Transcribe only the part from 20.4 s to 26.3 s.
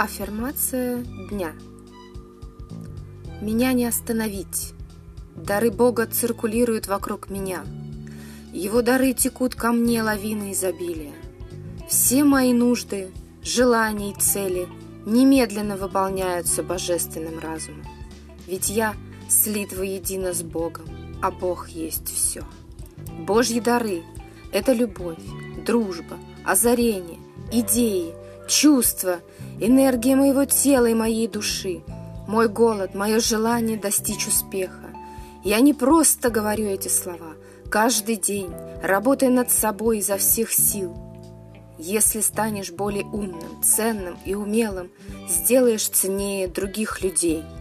Богом, а Бог есть все. Божьи дары– это любовь, дружба,